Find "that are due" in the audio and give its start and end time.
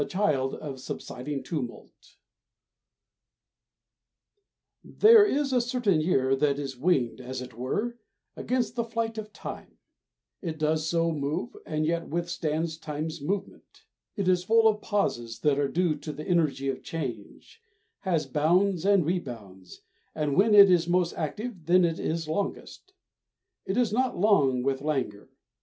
15.41-15.95